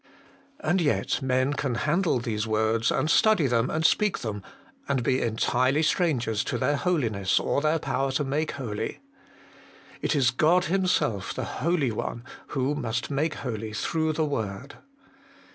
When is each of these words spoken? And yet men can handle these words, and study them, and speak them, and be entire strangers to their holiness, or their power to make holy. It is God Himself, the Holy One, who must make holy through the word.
And 0.59 0.81
yet 0.81 1.21
men 1.21 1.53
can 1.53 1.75
handle 1.75 2.17
these 2.17 2.47
words, 2.47 2.89
and 2.89 3.07
study 3.07 3.45
them, 3.45 3.69
and 3.69 3.85
speak 3.85 4.17
them, 4.17 4.41
and 4.89 5.03
be 5.03 5.21
entire 5.21 5.83
strangers 5.83 6.43
to 6.45 6.57
their 6.57 6.75
holiness, 6.75 7.39
or 7.39 7.61
their 7.61 7.77
power 7.77 8.11
to 8.13 8.23
make 8.23 8.53
holy. 8.53 8.97
It 10.01 10.15
is 10.15 10.31
God 10.31 10.65
Himself, 10.65 11.35
the 11.35 11.45
Holy 11.45 11.91
One, 11.91 12.23
who 12.47 12.73
must 12.73 13.11
make 13.11 13.35
holy 13.35 13.73
through 13.73 14.13
the 14.13 14.25
word. 14.25 14.77